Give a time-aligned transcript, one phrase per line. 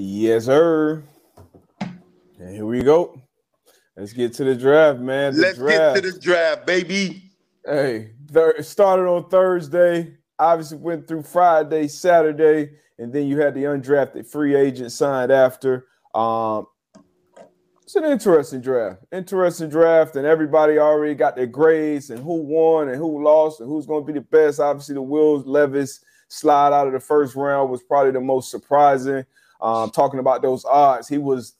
[0.00, 1.02] Yes, sir.
[1.80, 3.20] And here we go.
[3.96, 5.34] Let's get to the draft, man.
[5.34, 5.96] The Let's draft.
[5.96, 7.32] get to the draft, baby.
[7.66, 10.14] Hey, thir- started on Thursday.
[10.38, 15.86] Obviously, went through Friday, Saturday, and then you had the undrafted free agent signed after.
[16.14, 16.66] Um,
[17.82, 19.02] it's an interesting draft.
[19.10, 23.68] Interesting draft, and everybody already got their grades and who won and who lost and
[23.68, 24.60] who's going to be the best.
[24.60, 29.24] Obviously, the Wills Levis slide out of the first round was probably the most surprising.
[29.60, 31.54] Um, talking about those odds, he was,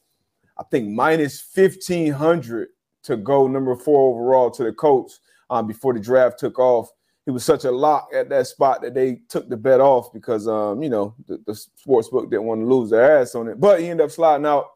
[0.58, 2.68] I think, minus fifteen hundred
[3.04, 6.90] to go number four overall to the Colts um, before the draft took off.
[7.24, 10.48] He was such a lock at that spot that they took the bet off because,
[10.48, 13.60] um, you know, the, the sports book didn't want to lose their ass on it.
[13.60, 14.70] But he ended up sliding out.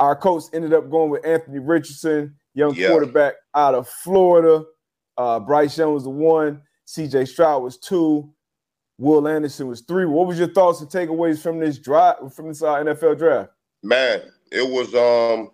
[0.00, 2.88] Our Colts ended up going with Anthony Richardson, young Yeah.
[2.88, 4.64] quarterback out of Florida.
[5.18, 6.62] Uh, Bryce Young was the one.
[6.86, 8.32] CJ Stroud was two.
[8.98, 10.06] Will Anderson was three.
[10.06, 13.50] What was your thoughts and takeaways from this drive from this uh, NFL draft?
[13.82, 15.50] Man, it was um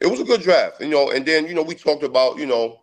[0.00, 2.46] it was a good draft, you know, and then you know, we talked about, you
[2.46, 2.80] know,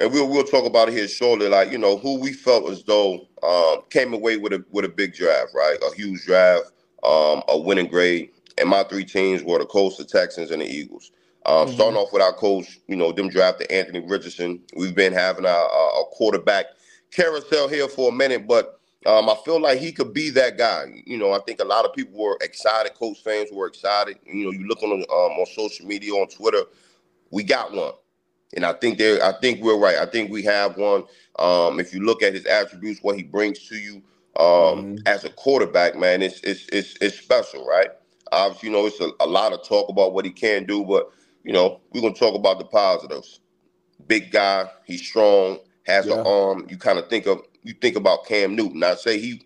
[0.00, 2.82] and we'll we'll talk about it here shortly, like, you know, who we felt as
[2.84, 5.76] though um came away with a with a big draft, right?
[5.82, 6.72] A huge draft,
[7.04, 8.30] um, a winning grade.
[8.58, 11.10] And my three teams were the Colts, the Texans, and the Eagles.
[11.44, 11.74] Um, Mhm.
[11.74, 14.62] Starting off with our Colts, you know, them drafted Anthony Richardson.
[14.76, 16.66] We've been having our, our quarterback
[17.12, 20.86] carousel here for a minute, but um, I feel like he could be that guy.
[21.06, 22.94] You know, I think a lot of people were excited.
[22.94, 24.18] Colts fans were excited.
[24.26, 26.64] You know, you look on um, on social media, on Twitter,
[27.30, 27.92] we got one,
[28.56, 29.24] and I think there.
[29.24, 29.98] I think we're right.
[29.98, 31.04] I think we have one.
[31.38, 33.96] Um, if you look at his attributes, what he brings to you
[34.38, 34.98] um, Mhm.
[35.06, 37.90] as a quarterback, man, it's it's it's it's special, right?
[38.32, 41.10] Obviously, you know, it's a, a lot of talk about what he can do, but
[41.44, 43.40] you know, we're gonna talk about the positives.
[44.08, 46.20] Big guy, he's strong, has Yeah.
[46.20, 46.66] an arm.
[46.70, 48.82] You kind of think of you think about Cam Newton.
[48.82, 49.42] I say he,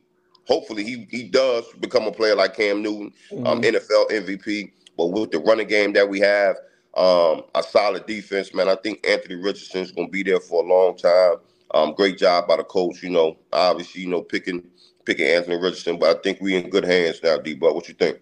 [0.46, 3.12] hopefully he he does become a player like Cam Newton,
[3.44, 3.64] um, Mhm.
[3.64, 4.72] NFL MVP.
[4.96, 6.56] But with the running game that we have,
[6.94, 10.66] um, a solid defense, man, I think Anthony Richardson is gonna be there for a
[10.66, 11.36] long time.
[11.72, 13.02] Um, great job by the Colts.
[13.02, 14.62] You know, obviously, you know, picking
[15.04, 17.54] picking Anthony Richardson, but I think we in good hands now, D.
[17.54, 18.18] But what you think?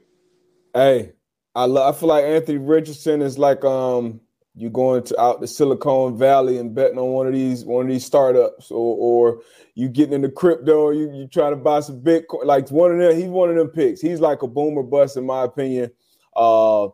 [0.75, 1.13] Hey,
[1.55, 4.21] I love, I feel like Anthony Richardson is like um
[4.57, 7.91] you going to out the Silicon Valley and betting on one of these one of
[7.91, 9.41] these startups or or
[9.75, 13.17] you getting into crypto you you trying to buy some Bitcoin like one of them
[13.17, 14.01] he's one of them picks.
[14.01, 15.91] He's like a boomer bust in my opinion.
[16.37, 16.89] Uh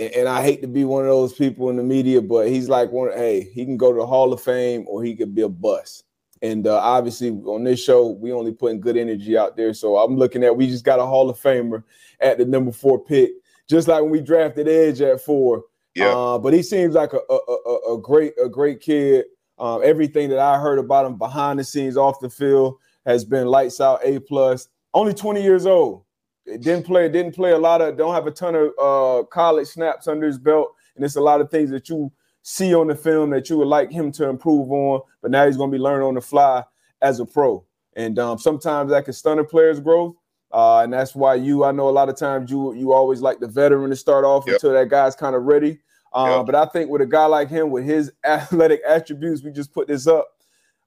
[0.00, 2.68] and, and I hate to be one of those people in the media, but he's
[2.68, 3.12] like one.
[3.12, 6.04] Hey, he can go to the Hall of Fame or he could be a bust.
[6.42, 9.74] And uh, obviously, on this show, we only putting good energy out there.
[9.74, 11.84] So I'm looking at we just got a Hall of Famer
[12.18, 13.32] at the number four pick,
[13.68, 15.64] just like when we drafted Edge at four.
[16.00, 19.24] Yeah, Uh, but he seems like a, a, a, a great a great kid.
[19.58, 23.46] Um, everything that I heard about him behind the scenes, off the field, has been
[23.46, 24.00] lights out.
[24.04, 24.68] A plus.
[24.94, 26.04] Only 20 years old.
[26.46, 27.08] It didn't play.
[27.08, 27.96] Didn't play a lot of.
[27.96, 31.40] Don't have a ton of uh, college snaps under his belt, and it's a lot
[31.40, 32.10] of things that you
[32.42, 35.02] see on the film that you would like him to improve on.
[35.22, 36.64] But now he's going to be learning on the fly
[37.02, 37.62] as a pro,
[37.94, 40.14] and um, sometimes that can stunt a player's growth.
[40.52, 43.38] Uh, and that's why you, I know a lot of times you you always like
[43.38, 44.54] the veteran to start off Yep.
[44.54, 45.78] until that guy's kind of ready.
[46.12, 46.46] Uh, Yep.
[46.46, 49.88] But I think with a guy like him, with his athletic attributes, we just put
[49.88, 50.28] this up.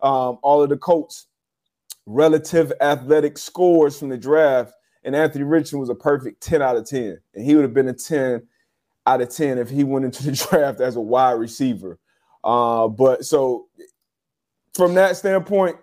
[0.02, 1.28] Um, all of the Colts'
[2.06, 4.74] relative athletic scores from the draft,
[5.04, 7.20] and Anthony Richardson was a perfect 10 out of 10.
[7.34, 8.46] And he would have been a 10
[9.06, 12.00] out of 10 if he went into the draft as a wide receiver.
[12.44, 13.68] Uh, but so
[14.74, 15.78] from that standpoint,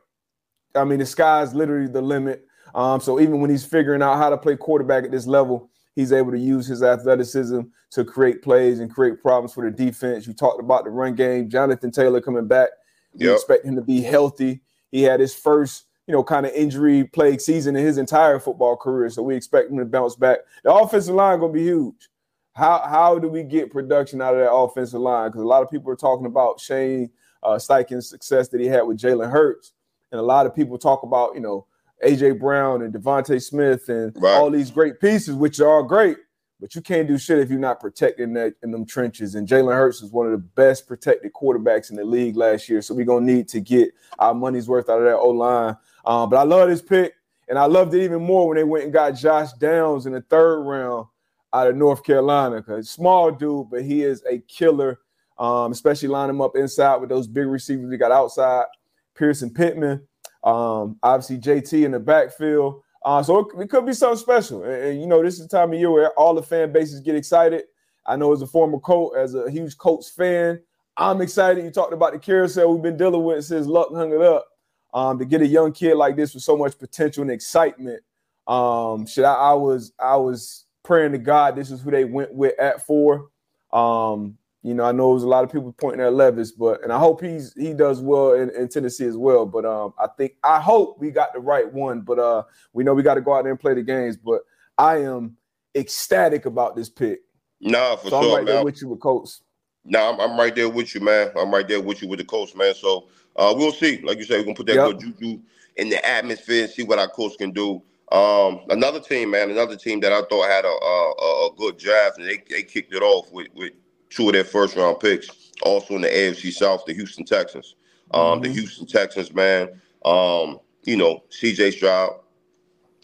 [0.75, 2.45] I mean, the sky's literally the limit.
[2.75, 6.13] Um, so even when he's figuring out how to play quarterback at this level, he's
[6.13, 10.27] able to use his athleticism to create plays and create problems for the defense.
[10.27, 11.51] You talked about the run game.
[11.51, 12.71] Jonathan Taylor coming back.
[13.15, 13.35] We Yep.
[13.35, 14.61] expect him to be healthy.
[14.91, 18.77] He had his first, you know, kind of injury plagued season in his entire football
[18.77, 19.11] career.
[19.11, 20.39] So we expect him to bounce back.
[20.65, 22.09] The offensive line gonna be huge.
[22.55, 25.29] How how do we get production out of that offensive line?
[25.29, 27.11] Because a lot of people are talking about Shane
[27.43, 29.73] uh, Steichen's success that he had with Jalen Hurts,
[30.13, 31.67] and a lot of people talk about you know
[32.05, 34.35] AJ Brown and DeVonta Smith and Right.
[34.35, 36.17] all these great pieces, which are all great.
[36.61, 39.35] But you can't do shit if you're not protecting that in them trenches.
[39.35, 42.83] And Jalen Hurts is one of the best protected quarterbacks in the league last year.
[42.83, 45.77] So we're gonna need to get our money's worth out of that O line.
[46.05, 47.15] Um, but I love this pick,
[47.49, 50.21] and I loved it even more when they went and got Josh Downs in the
[50.21, 51.07] third round
[51.53, 52.57] out of North Carolina.
[52.57, 54.99] Because small dude, but he is a killer.
[55.39, 58.67] Um, especially line him up inside with those big receivers we got outside.
[59.15, 60.07] Pierce and Pittman,
[60.45, 62.83] um, obviously JT in the backfield.
[63.05, 64.63] Uh, so it, it could be something special.
[64.63, 67.01] And, and, you know, this is the time of year where all the fan bases
[67.01, 67.65] get excited.
[68.07, 70.61] I know as a former coach, as a huge Colts fan,
[70.97, 71.65] I'm excited.
[71.65, 74.47] You talked about the carousel we've been dealing with since Luck hung it up.
[74.93, 78.03] Um, to get a young kid like this with so much potential and excitement
[78.49, 82.35] Um, should I, I was I was praying to God this is who they went
[82.35, 83.29] with at four.
[83.73, 86.93] Um, you know, I know there's a lot of people pointing at Levis, but and
[86.93, 89.47] I hope he's he does well in, in Tennessee as well.
[89.47, 92.03] But um, I think I hope we got the right one.
[92.03, 92.43] But uh,
[92.75, 94.19] we know we got to go out there and play the games.
[94.19, 94.43] But
[94.77, 95.37] I am
[95.75, 97.21] ecstatic about this pick.
[97.61, 98.55] Nah, for so sure, I'm right man.
[98.57, 99.43] there with you with Colts.
[99.85, 101.31] Nah, I'm, I'm, right there with you, man.
[101.39, 102.75] I'm right there with you with the Colts, man.
[102.75, 104.03] So uh, we'll see.
[104.03, 104.91] Like you said, we're gonna put that yep.
[104.91, 105.41] good juju
[105.77, 107.83] in the atmosphere and see what our Colts can do.
[108.13, 112.19] Um, another team, man, another team that I thought had a a, a good draft,
[112.19, 113.73] and they, they kicked it off with, with
[114.11, 115.29] two of their first round picks,
[115.63, 117.77] also in the AFC South, the Houston Texans.
[118.13, 118.43] Um, mm-hmm.
[118.43, 122.21] The Houston Texans, man, um, you know, CJ Stroud,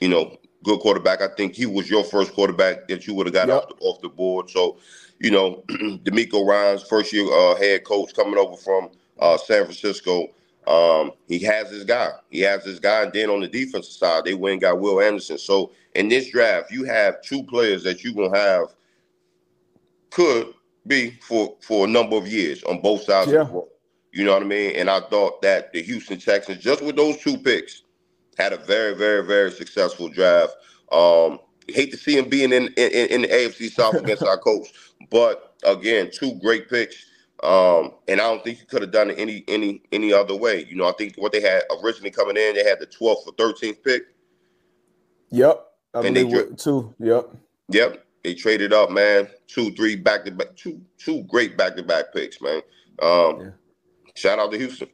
[0.00, 1.22] you know, good quarterback.
[1.22, 3.56] I think he was your first quarterback that you would have got yep.
[3.56, 4.50] off, the, off the board.
[4.50, 4.78] So,
[5.20, 10.28] you know, DeMeco Ryans, first year uh, head coach coming over from uh, San Francisco.
[10.66, 12.10] Um, he has his guy.
[12.30, 13.04] He has his guy.
[13.04, 15.38] And then on the defensive side, they went and got Will Anderson.
[15.38, 18.74] So in this draft, you have two players that you're gonna have
[20.10, 20.52] could
[20.86, 23.40] be for for a number of years on both sides yeah.
[23.40, 23.72] of the ball.
[24.12, 24.74] You know what I mean?
[24.76, 27.82] And I thought that the Houston Texans, just with those two picks,
[28.38, 30.54] had a very, very, very successful draft.
[30.90, 31.38] Um,
[31.68, 34.72] hate to see him being in in, in the AFC South against our Colts,
[35.10, 36.96] but again, two great picks.
[37.42, 40.64] Um, and I don't think you could have done it any any any other way.
[40.68, 43.32] You know, I think what they had originally coming in, they had the 12th or
[43.34, 44.02] 13th pick.
[45.30, 45.66] Yep.
[45.94, 46.94] I and they tra- two.
[46.98, 47.30] Yep.
[47.68, 48.05] Yep.
[48.26, 49.28] They traded up, man.
[49.46, 52.60] Two, three back to back, two, two great back to back picks, man.
[53.00, 53.50] Um, yeah.
[54.16, 54.88] shout out to Houston.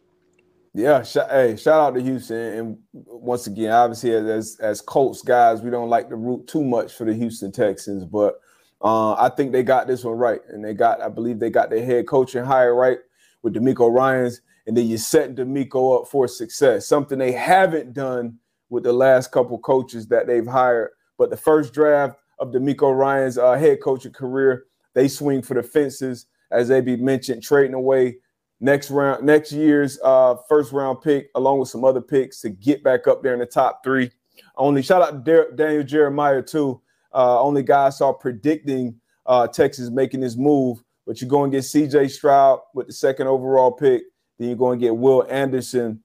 [0.74, 2.36] Yeah, sh- hey, shout out to Houston.
[2.36, 6.92] And once again, obviously, as as Colts guys, we don't like to root too much
[6.92, 8.38] for the Houston Texans, but
[8.82, 11.70] uh, I think they got this one right, and they got, I believe, they got
[11.70, 12.98] their head coaching hire right
[13.40, 16.86] with DeMeco Ryans, and then you're setting DeMeco up for success.
[16.86, 18.38] Something they haven't done
[18.68, 20.90] with the last couple coaches that they've hired.
[21.16, 25.62] But the first draft of DeMeco Ryans' uh, head coaching career, they swing for the
[25.62, 28.16] fences, as AB mentioned, trading away
[28.60, 32.82] next round, next year's uh, first round pick, along with some other picks to get
[32.82, 34.10] back up there in the top three.
[34.56, 36.80] Only shout out to Daniel Jeremiah too.
[37.14, 40.82] Uh, only guy I saw predicting uh, Texans making this move.
[41.06, 42.08] But you're going to get C.J.
[42.08, 44.02] Stroud with the second overall pick.
[44.38, 46.02] Then you're going to get Will Anderson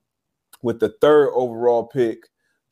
[0.62, 2.18] with the third overall pick.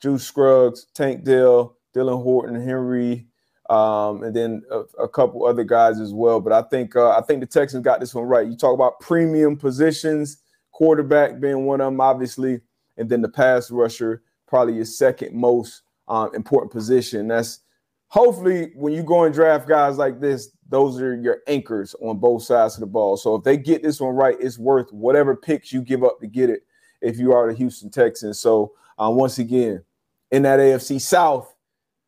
[0.03, 3.29] Juice Scruggs, Tank Dell, Dylan Horton, Henry,
[3.71, 6.41] um, and then a, a, couple other guys as well.
[6.41, 8.47] But I think uh, I think the Texans got this one right.
[8.47, 10.39] You talk about premium positions,
[10.71, 12.61] quarterback being one of them, obviously,
[12.97, 17.27] and then the pass rusher, probably your second most um, important position.
[17.27, 17.61] That's
[18.09, 22.45] hopefully when you go and draft guys like this, those are your anchors on both
[22.45, 23.17] sides of the ball.
[23.17, 26.27] So if they get this one right, it's worth whatever picks you give up to
[26.27, 26.63] get it.
[27.01, 29.85] If you are the Houston Texans, so uh, once again
[30.31, 31.56] in that AFC South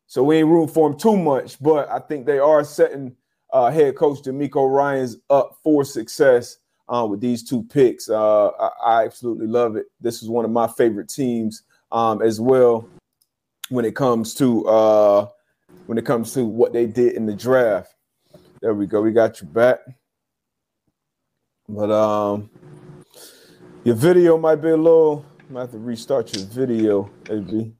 [0.09, 3.15] so we ain't room for him too much, but I think they are setting
[3.53, 6.57] uh, head coach DeMeco Ryans up for success
[6.89, 8.09] uh, with these two picks.
[8.09, 9.87] Uh, I, I, absolutely love it.
[10.01, 11.63] This is one of my favorite teams
[11.93, 12.89] um, as well
[13.69, 15.29] when it comes to uh,
[15.85, 17.95] when it comes to what they did in the draft.
[18.63, 19.03] There we go.
[19.03, 19.81] We got you back.
[21.69, 22.49] But um,
[23.85, 25.27] your video might be a little.
[25.39, 27.75] I might have to restart your video, AB.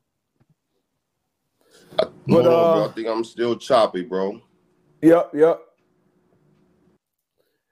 [2.29, 4.39] But uh, I think I'm still choppy, bro.
[5.01, 5.61] Yep, yep.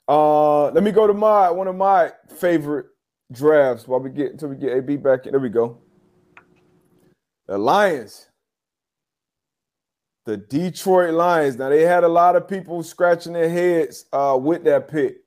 [0.09, 2.87] Uh, let me go to my one of my favorite
[3.31, 5.33] drafts while we get until we get AB back in.
[5.33, 5.79] There we go.
[7.47, 8.29] The Lions.
[10.25, 11.57] The Detroit Lions.
[11.59, 15.19] Now they had a lot of people scratching their heads uh, with that pick.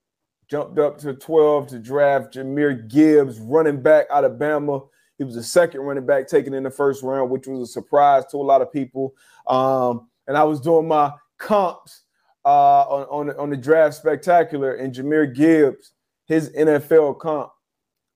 [0.50, 4.88] Jumped up to 12 to draft Jahmyr Gibbs, running back out of Bama.
[5.20, 8.26] He was the second running back taken in the first round, which was a surprise
[8.32, 9.14] to a lot of people.
[9.48, 12.04] Um, and I was doing my comps
[12.46, 15.92] uh, on, on, on the draft spectacular, and Jahmyr Gibbs,
[16.26, 17.52] his NFL comp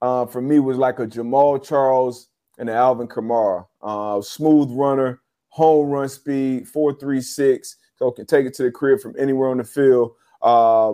[0.02, 3.66] uh, for me was like a Jamaal Charles and an Alvin Kamara.
[3.82, 9.14] Uh, smooth runner, home run speed, 436, so can take it to the crib from
[9.20, 10.14] anywhere on the field.
[10.42, 10.94] Uh,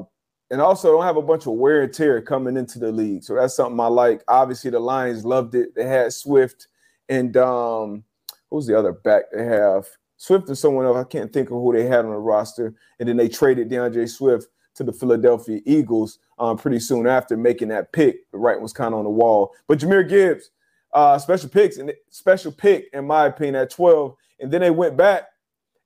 [0.51, 3.23] and also don't have a bunch of wear and tear coming into the league.
[3.23, 4.23] So that's something I like.
[4.27, 5.75] Obviously, the Lions loved it.
[5.75, 6.67] They had Swift
[7.07, 8.03] and um,
[8.49, 9.87] who's the other back they have?
[10.17, 10.97] Swift and someone else.
[10.97, 12.73] I can't think of who they had on the roster.
[12.99, 17.69] And then they traded D'Andre Swift to the Philadelphia Eagles um, pretty soon after making
[17.69, 18.29] that pick.
[18.31, 19.53] The writing was kind of on the wall.
[19.67, 20.51] But Jahmyr Gibbs,
[20.93, 24.15] uh, special picks and special pick in my opinion at 12.
[24.39, 25.29] And then they went back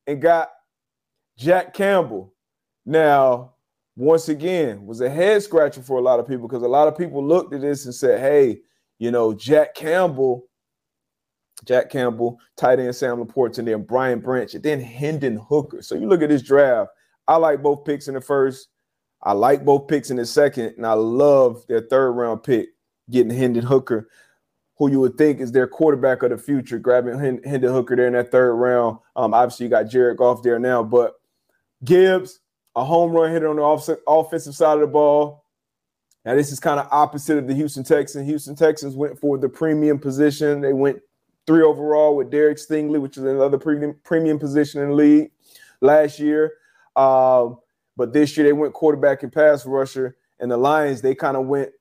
[0.08, 0.52] and got
[1.38, 2.34] Jack Campbell.
[2.86, 3.53] Now
[3.96, 6.98] once again was a head scratcher for a lot of people because a lot of
[6.98, 8.60] people looked at this and said, hey,
[9.00, 10.48] you know, Jack Campbell
[11.66, 15.82] Jack Campbell, tight end Sam LaPorta, and then Brian Branch, and then Hendon Hooker.
[15.82, 16.92] So you look at this draft.
[17.28, 18.68] I like both picks in the first.
[19.22, 22.70] I like both picks in the second, and I love their third round pick
[23.10, 24.10] getting Hendon Hooker,
[24.78, 28.14] who you would think is their quarterback of the future, grabbing Hendon Hooker there in
[28.14, 28.98] that third round.
[29.16, 31.14] Um, obviously, you got Jared Goff there now, but
[31.86, 32.40] Gibbs,
[32.76, 35.46] a home run hitter on the off- offensive side of the ball.
[36.26, 38.28] Now, this is kind of opposite of the Houston Texans.
[38.28, 40.62] Houston Texans went for the premium position.
[40.62, 41.02] They went
[41.46, 45.32] three overall with Derek Stingley, which is another premium, premium position in the league
[45.82, 46.54] last year.
[46.96, 47.60] Um,
[47.98, 51.46] but this year they went quarterback and pass rusher, and the Lions they kind of
[51.46, 51.72] went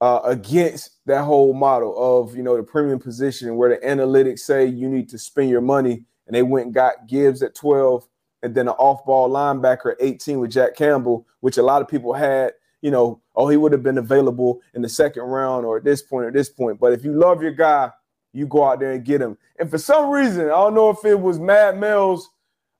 [0.00, 4.66] uh, against that whole model of you know the premium position where the analytics say
[4.66, 8.06] you need to spend your money, and they went and got Gibbs at 12,
[8.42, 12.12] and then an off-ball linebacker at 18 with Jack Campbell, which a lot of people
[12.12, 12.52] had.
[12.82, 16.00] You know, oh, he would have been available in the second round or at this
[16.00, 16.80] point or this point.
[16.80, 17.90] But if you love your guy,
[18.32, 19.36] you go out there and get him.
[19.58, 22.30] And for some reason, I don't know if it was Mad Mel's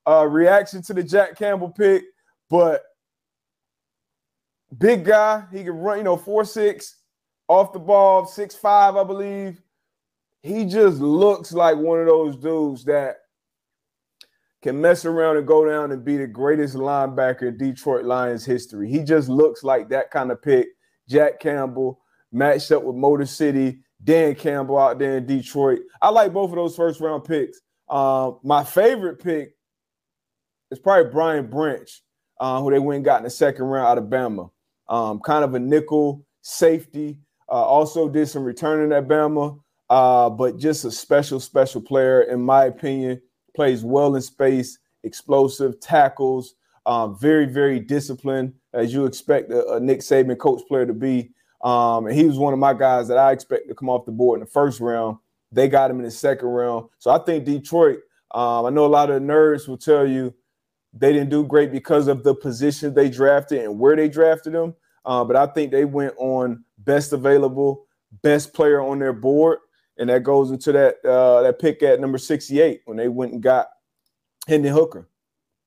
[0.06, 2.04] uh, reaction to the Jack Campbell pick
[2.50, 2.82] but
[4.76, 6.96] big guy, he can run, you know, four six
[7.48, 9.62] off the ball, six five, I believe.
[10.42, 13.18] He just looks like one of those dudes that
[14.62, 18.90] can mess around and go down and be the greatest linebacker in Detroit Lions history.
[18.90, 20.68] He just looks like that kind of pick.
[21.08, 22.00] Jack Campbell
[22.30, 25.80] matched up with Motor City, Dan Campbell out there in Detroit.
[26.00, 27.60] I like both of those first round picks.
[27.88, 29.56] Um, my favorite pick
[30.70, 31.90] is probably Brian Branch
[32.40, 34.50] uh, who they went and got in the second round out of Bama.
[34.88, 37.18] Um, kind of a nickel safety.
[37.48, 42.40] Uh, also did some returning at Bama, uh, but just a special, special player, in
[42.40, 43.20] my opinion.
[43.54, 46.54] Plays well in space, explosive, tackles,
[46.86, 51.30] um, very, very disciplined, as you expect a, a, Nick Saban coach player to be.
[51.62, 54.12] Um, and he was one of my guys that I expect to come off the
[54.12, 55.18] board in the first round.
[55.52, 56.88] They got him in the second round.
[56.98, 57.98] So I think Detroit,
[58.30, 60.34] um, I know a lot of nerds will tell you
[60.92, 64.74] they didn't do great because of the position they drafted and where they drafted them.
[65.04, 67.86] Uh, but I think they went on best available,
[68.22, 69.58] best player on their board,
[70.00, 73.42] and that goes into that uh, that pick at number 68 when they went and
[73.42, 73.68] got
[74.48, 75.08] Hendon Hooker.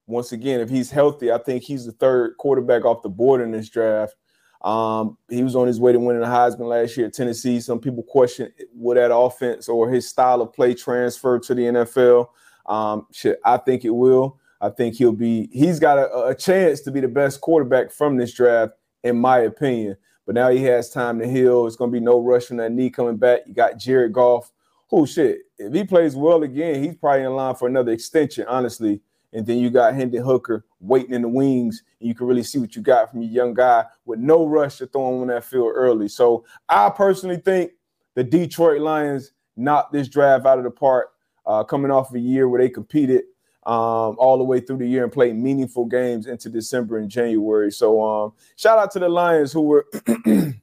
[0.07, 3.51] Once again, if he's healthy, I think he's the third quarterback off the board in
[3.51, 4.15] this draft.
[4.63, 7.59] Um, he was on his way to winning the Heisman last year at Tennessee.
[7.59, 12.27] Some people question would that offense or his style of play transfer to the NFL.
[12.65, 14.39] Um, shit, I think it will.
[14.59, 18.15] I think he'll be he's got a, a, chance to be the best quarterback from
[18.17, 18.73] this draft,
[19.03, 19.97] in my opinion.
[20.25, 21.67] But now he has time to heal.
[21.67, 23.41] It's gonna be no rush on that knee coming back.
[23.45, 24.51] You got Jared Goff.
[24.91, 25.39] Oh shit.
[25.57, 29.01] If he plays well again, he's probably in line for another extension, honestly.
[29.33, 32.59] And then you got Hendon Hooker waiting in the wings, and you can really see
[32.59, 35.43] what you got from your young guy with no rush to throw him on that
[35.43, 36.07] field early.
[36.07, 37.71] So I personally think
[38.13, 41.13] the Detroit Lions knocked this draft out of the park,
[41.45, 43.23] uh, coming off a year where they competed
[43.65, 47.71] um, all the way through the year and played meaningful games into December and January.
[47.71, 49.85] So um, shout out to the Lions who were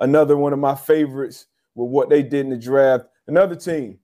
[0.00, 3.06] another one of my favorites with what they did in the draft.
[3.26, 3.98] Another team.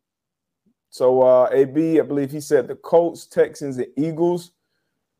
[0.90, 4.50] So uh, AB, I believe he said the Colts, Texans, and Eagles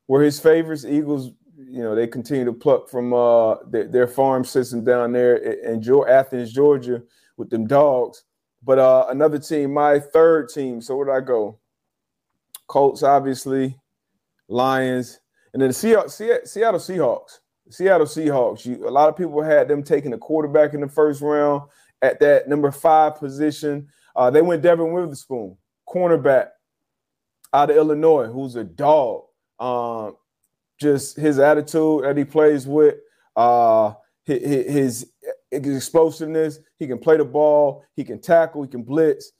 [0.08, 0.84] were his favorites.
[0.84, 5.36] Eagles, you know, they continue to pluck from uh, their, their, farm system down there
[5.36, 7.02] in Athens, Georgia,
[7.36, 8.24] with them dogs.
[8.64, 10.82] But uh, another team, my third team.
[10.82, 11.59] So where did I go?
[12.70, 13.76] Colts, obviously,
[14.48, 15.18] Lions,
[15.52, 17.40] and then the Seattle, Seattle Seahawks.
[17.68, 18.64] Seattle Seahawks.
[18.64, 21.62] You, a lot of people had them taking a quarterback in the first round
[22.00, 23.88] at that number five position.
[24.14, 25.56] Uh, they went Devon Witherspoon,
[25.88, 26.50] cornerback
[27.52, 29.24] out of Illinois, who's a dog.
[29.58, 30.16] Um,
[30.80, 32.94] just his attitude that he plays with,
[33.34, 35.10] uh, his,
[35.50, 36.60] his explosiveness.
[36.78, 37.84] He can play the ball.
[37.96, 38.62] He can tackle.
[38.62, 39.32] He can blitz.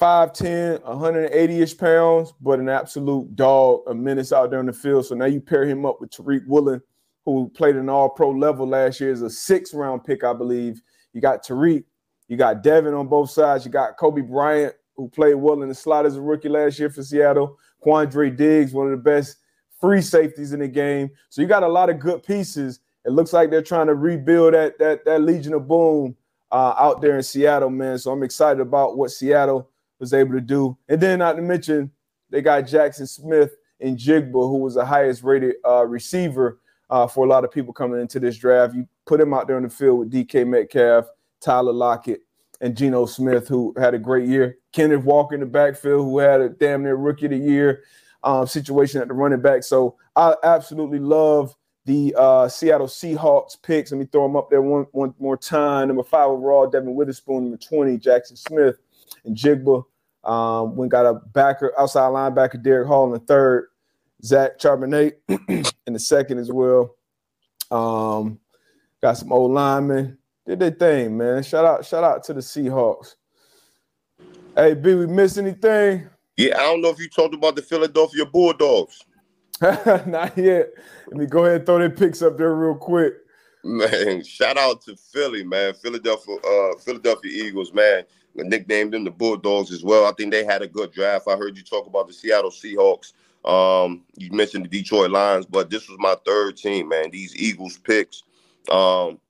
[0.00, 5.06] 5'10, 180 ish pounds, but an absolute dog, a menace out there in the field.
[5.06, 6.82] So now you pair him up with Tariq Woolen,
[7.24, 10.82] who played an all pro level last year as a six round pick, I believe.
[11.14, 11.84] You got Tariq,
[12.28, 15.74] you got Devon on both sides, you got Coby Bryant, who played well in the
[15.74, 19.38] slot as a rookie last year for Seattle, Quandre Diggs, one of the best
[19.80, 21.10] free safeties in the game.
[21.30, 22.80] So you got a lot of good pieces.
[23.06, 26.16] It looks like they're trying to rebuild that that that Legion of Boom
[26.52, 27.98] uh, out there in Seattle, man.
[27.98, 30.76] So I'm excited about what Seattle was able to do.
[30.88, 31.90] And then not to mention,
[32.30, 36.60] they got Jackson Smith-Njigba, who was the highest rated uh, receiver
[36.90, 38.74] uh, for a lot of people coming into this draft.
[38.74, 41.06] You put him out there in the field with DK Metcalf,
[41.40, 42.22] Tyler Lockett,
[42.60, 44.58] and Geno Smith, who had a great year.
[44.72, 47.82] Kenneth Walker in the backfield, who had a damn near rookie of the year
[48.22, 49.62] um, situation at the running back.
[49.62, 53.92] So I absolutely love the uh, Seattle Seahawks picks.
[53.92, 55.88] Let me throw them up there one, one more time.
[55.88, 57.44] Number five overall, Devon Witherspoon.
[57.44, 58.76] Number 20, Jackson Smith
[59.26, 59.84] Njigba.
[60.24, 63.68] Um, we got a backer, outside linebacker, Derick Hall in the third,
[64.24, 65.12] Zach Charbonnet
[65.86, 66.96] in the second as well.
[67.70, 68.40] Um,
[69.00, 70.18] got some old linemen.
[70.46, 71.42] Did their thing, man.
[71.42, 73.14] Shout out, shout out to the Seahawks.
[74.56, 76.08] Hey, B, we miss anything?
[76.36, 79.02] Yeah, I don't know if you talked about the Philadelphia Bulldogs.
[79.60, 80.70] Not yet.
[81.08, 83.14] Let me go ahead and throw their picks up there real quick.
[83.64, 85.74] Man, shout out to Philly, man.
[85.74, 88.04] Philadelphia, uh, Philadelphia Eagles, man.
[88.44, 90.06] Nicknamed them the Bulldogs as well.
[90.06, 91.28] I think they had a good draft.
[91.28, 93.12] I heard you talk about the Seattle Seahawks.
[93.44, 97.10] Um, you mentioned the Detroit Lions, but this was my third team, man.
[97.10, 98.24] These Eagles picks,
[98.70, 99.20] um,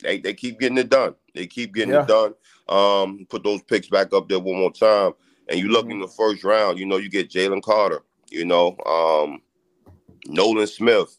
[0.00, 1.14] they they keep getting it done.
[1.34, 2.02] They keep getting yeah.
[2.02, 2.34] it done.
[2.68, 5.12] Um, put those picks back up there one more time,
[5.48, 5.92] and you look mm-hmm.
[5.92, 6.78] in the first round.
[6.78, 8.02] You know, you get Jalen Carter.
[8.30, 9.40] You know, um,
[10.26, 11.16] Nolan Smith.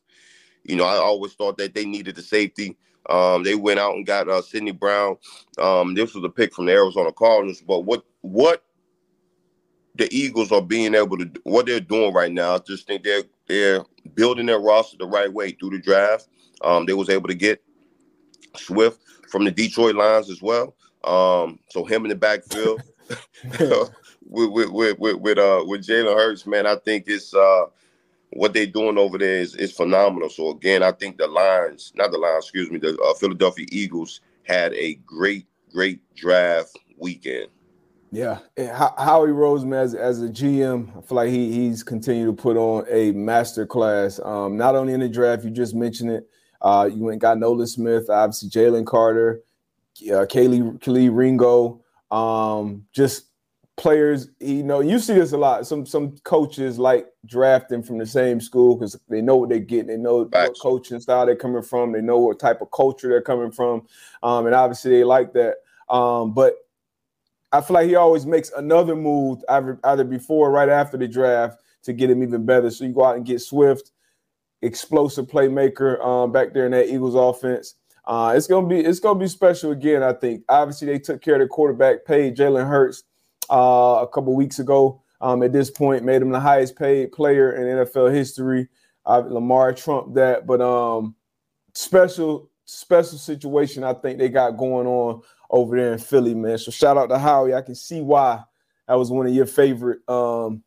[0.68, 2.78] You know, I always thought that they needed a safety.
[3.10, 5.18] Um, they went out and got uh, Sydney Brown.
[5.58, 7.62] Um, this was a pick from the Arizona Cardinals.
[7.62, 8.64] But what what
[9.96, 13.04] the Eagles are being able to do, what they're doing right now, I just think
[13.04, 16.28] they're they're building their roster the right way through the draft.
[16.62, 17.64] Um, they was able to get
[18.56, 20.76] Swift from the Detroit Lions as well.
[21.04, 22.82] Um, so him in the backfield
[24.28, 27.66] with with with with, with uh with Jalen Hurts, man, I think it's uh
[28.32, 30.30] what they're doing over there is, is phenomenal.
[30.30, 34.22] So again, I think the Lions, not the Lions, excuse me, the uh, Philadelphia Eagles
[34.44, 37.48] had a great, great draft weekend.
[38.10, 42.56] Yeah, Howie Roseman as, as a GM, I feel like he he's continued to put
[42.56, 44.20] on a master class.
[44.24, 46.30] Um, not only in the draft, you just mentioned it.
[46.62, 49.42] Uh, you went got Nolan Smith, obviously Jalen Carter,
[50.04, 51.84] uh, Kaylee, Kelee Ringo.
[52.10, 53.27] Um, just
[53.78, 55.66] players, you know, you see this a lot.
[55.66, 59.88] Some some coaches like drafting from the same school because they know what they're getting.
[59.88, 61.94] They know what coaching style they're coming from.
[61.94, 63.88] They know what type of culture they're coming from,
[64.24, 65.58] um, and obviously they like that.
[65.90, 66.56] Um, but
[67.52, 71.08] I feel like he always makes another move either, either before or right after the
[71.08, 72.70] draft to get him even better.
[72.70, 73.92] So you go out and get Swift,
[74.62, 77.76] explosive playmaker um, back there in that Eagles offense.
[78.06, 80.02] Uh, it's gonna be it's gonna be special again.
[80.02, 80.44] I think.
[80.50, 83.04] Obviously, they took care of the quarterback, paid Jalen Hurts
[83.50, 85.02] uh, a couple weeks ago.
[85.20, 88.68] Um, at this point, made him the highest paid player in NFL history.
[89.06, 91.16] Uh, Lamar trumped that, but um,
[91.74, 96.58] special special situation I think they got going on over there in Philly, man.
[96.58, 97.56] So shout out to Howie.
[97.56, 98.44] I can see why
[98.88, 100.64] that was one of your favorite um,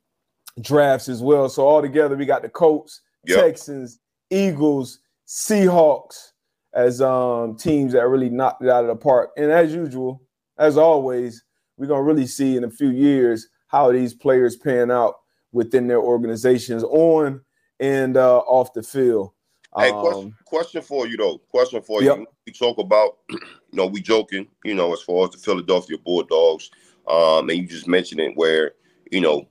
[0.61, 1.49] drafts as well.
[1.49, 3.41] So all together, we got the Colts, yep.
[3.41, 6.33] Texans, Eagles, Seahawks
[6.73, 9.31] as um, teams that really knocked it out of the park.
[9.37, 10.23] And as usual,
[10.59, 11.45] as always,
[11.81, 16.01] we're gonna really see in a few years how these players pan out within their
[16.01, 17.41] organizations on
[17.81, 19.33] and uh, off the field.
[19.75, 21.39] Hey, question, um, question for you though.
[21.51, 22.19] Question for yep.
[22.19, 22.27] you.
[22.47, 23.39] We talk about, you
[23.73, 26.71] know, we joking, you know, as far as the Philadelphia Bulldogs,
[27.09, 28.73] um, and you just mentioned it where,
[29.11, 29.49] you know,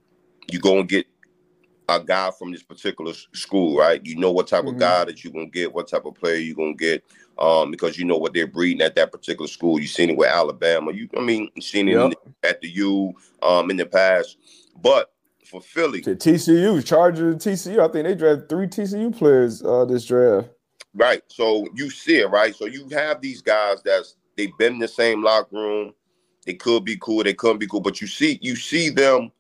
[0.51, 1.07] you go and get
[1.87, 4.05] a guy from this particular school, right?
[4.05, 4.75] You know what type mm-hmm.
[4.75, 7.03] of guy that you're gonna get, what type of player you're gonna get
[7.39, 9.79] um, because you know what they're breeding at that particular school.
[9.79, 10.91] You've seen it with Alabama.
[10.91, 12.11] You, I mean, you've seen it yep.
[12.41, 14.37] the, at the U um, in the past.
[14.81, 15.11] But
[15.45, 19.85] for Philly, to TCU, Chargers, of TCU, I think they drafted three TCU players uh,
[19.85, 20.49] this draft.
[20.93, 21.21] Right.
[21.27, 22.55] So you see it, right?
[22.55, 25.93] So you have these guys that's they've been in the same locker room.
[26.45, 29.31] They could be cool, they couldn't be cool, but you see, you see them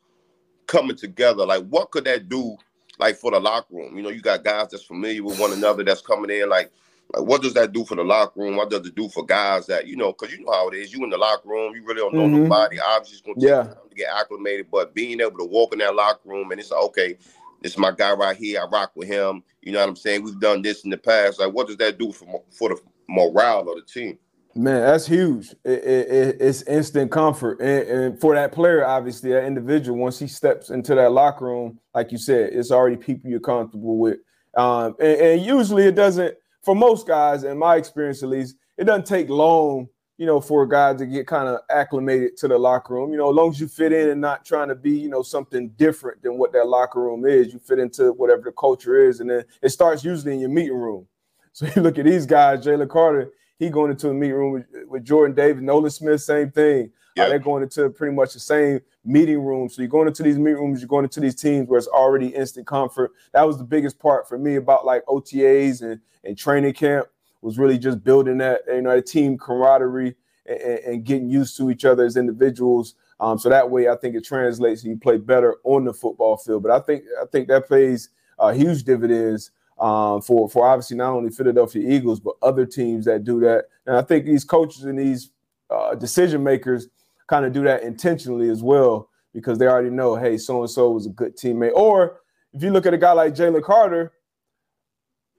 [0.67, 1.45] coming together.
[1.45, 2.55] Like, what could that do?
[2.99, 5.83] Like for the locker room, you know, you got guys that's familiar with one another
[5.83, 6.49] that's coming in.
[6.49, 6.71] Like,
[7.13, 8.55] like, what does that do for the locker room?
[8.55, 10.13] What does it do for guys that you know?
[10.13, 10.93] Because you know how it is.
[10.93, 12.43] You in the locker room, you really don't know mm-hmm.
[12.43, 12.79] nobody.
[12.79, 13.73] Obviously, it's gonna take yeah.
[13.73, 14.67] time to get acclimated.
[14.71, 17.17] But being able to walk in that locker room and it's like, okay,
[17.61, 18.61] this is my guy right here.
[18.61, 19.43] I rock with him.
[19.61, 20.23] You know what I'm saying?
[20.23, 21.39] We've done this in the past.
[21.39, 24.19] Like, what does that do for for the morale of the team?
[24.55, 25.51] Man, that's huge.
[25.63, 30.27] It, it, it's instant comfort, and, and, for that player, obviously, that individual, once he
[30.27, 34.17] steps into that locker room, like you said, it's already people you're comfortable with.
[34.57, 38.85] Um, and, and usually, it doesn't for most guys, in my experience at least, it
[38.85, 42.57] doesn't take long, you know, for a guy to get kind of acclimated to the
[42.57, 43.11] locker room.
[43.11, 45.21] You know, as long as you fit in and not trying to be, you know,
[45.21, 49.19] something different than what that locker room is, you fit into whatever the culture is,
[49.19, 51.07] and then it starts usually in your meeting room.
[51.51, 54.65] So you look at these guys, Jalen Carter, he going into a meeting room with,
[54.87, 56.91] with Jordan Davis, Nolan Smith, same thing.
[57.19, 57.29] Yep.
[57.29, 59.69] They're going into pretty much the same meeting room.
[59.69, 62.27] So you're going into these meeting rooms, you're going into these teams where it's already
[62.27, 63.11] instant comfort.
[63.33, 67.07] That was the biggest part for me about like OTAs and, and training camp
[67.41, 71.69] was really just building that, you know, the team camaraderie and, and, getting used to
[71.69, 72.95] each other as individuals.
[73.19, 76.37] Um, so that way, I think it translates and you play better on the football
[76.37, 76.63] field.
[76.63, 81.13] But I think I think that plays uh, huge dividends um, for for obviously not
[81.13, 83.65] only Philadelphia Eagles but other teams that do that.
[83.85, 85.31] And I think these coaches and these
[85.69, 86.87] uh, decision makers
[87.29, 90.91] kind of do that intentionally as well because they already know, hey, so and so
[90.91, 91.73] was a good teammate.
[91.73, 92.21] Or
[92.53, 94.11] if you look at a guy like Jalen Carter,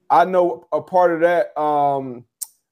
[0.09, 2.25] I know a part of that um,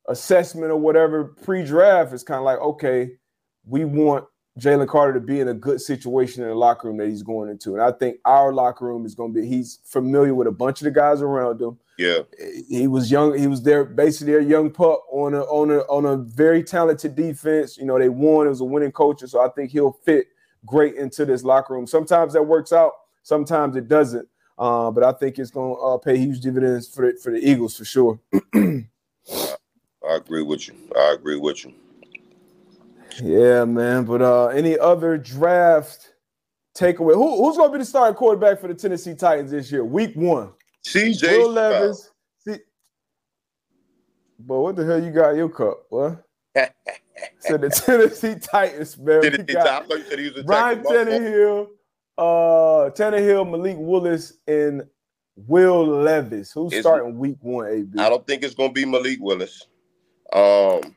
[0.08, 3.10] assessment or whatever pre-draft is kind of like, okay,
[3.66, 4.24] we want
[4.58, 7.50] Jalen Carter to be in a good situation in the locker room that he's going
[7.50, 7.74] into.
[7.74, 10.80] And I think our locker room is going to be, he's familiar with a bunch
[10.80, 11.78] of the guys around him.
[11.98, 12.20] Yeah.
[12.68, 16.06] He was young, he was there basically a young pup on a on a on
[16.06, 17.76] a very talented defense.
[17.76, 19.26] You know, they won, it was a winning culture.
[19.26, 20.28] So I think he'll fit
[20.64, 21.88] great into this locker room.
[21.88, 22.92] Sometimes that works out,
[23.24, 24.28] sometimes it doesn't.
[24.56, 27.38] Uh, but I think it's going to uh, pay huge dividends for the, for the
[27.38, 28.18] Eagles for sure.
[28.54, 28.84] I
[30.02, 30.74] agree with you.
[30.96, 31.74] I agree with you.
[33.22, 34.04] Yeah, man.
[34.04, 36.14] But uh, any other draft
[36.76, 37.14] takeaway?
[37.14, 39.84] Who, who's going to be the starting quarterback for the Tennessee Titans this year?
[39.84, 40.50] Week one.
[40.92, 42.10] CJ Will Levis.
[42.44, 42.60] C-
[44.38, 45.84] but what the hell you got your cup?
[45.90, 46.24] What?
[47.40, 49.22] so the Tennessee Titans, man.
[49.22, 49.86] Tennessee got
[50.44, 51.66] Ryan Tannehill,
[52.16, 54.82] uh, Tannehill, Malik Willis, and
[55.36, 56.52] Will Levis.
[56.52, 57.98] Who's it's, starting week one, AB?
[57.98, 59.66] I don't think it's going to be Malik Willis.
[60.32, 60.96] Um,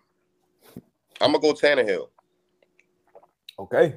[1.21, 2.09] I'm gonna go Tannehill.
[3.59, 3.95] Okay.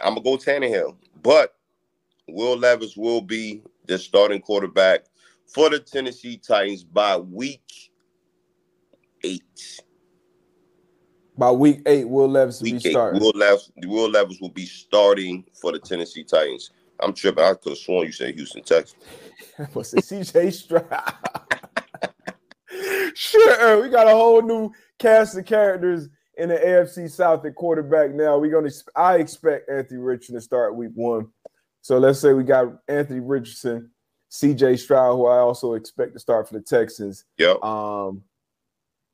[0.00, 1.54] I'm gonna go Tannehill, but
[2.28, 5.04] Will Levis will be the starting quarterback
[5.52, 7.90] for the Tennessee Titans by week
[9.24, 9.80] eight.
[11.36, 13.20] By week eight, Will Levis will week be starting.
[13.20, 16.70] Will Levis, Will Levis will be starting for the Tennessee Titans.
[17.00, 17.42] I'm tripping.
[17.42, 18.96] I could have sworn you said Houston, Texas.
[19.72, 21.14] What's it, CJ Stroud?
[23.14, 28.12] sure, we got a whole new cast of characters in the AFC South at quarterback
[28.12, 28.38] now.
[28.38, 31.28] We're gonna I expect Anthony Richardson to start week one.
[31.80, 33.90] So let's say we got Anthony Richardson,
[34.30, 37.24] CJ Stroud, who I also expect to start for the Texans.
[37.38, 37.62] Yep.
[37.62, 38.22] Um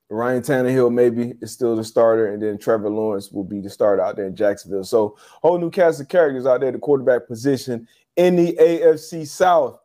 [0.08, 4.02] Ryan Tannehill maybe is still the starter, and then Trevor Lawrence will be the starter
[4.02, 4.84] out there in Jacksonville.
[4.84, 9.26] So whole new cast of characters out there, at the quarterback position in the AFC
[9.26, 9.80] South.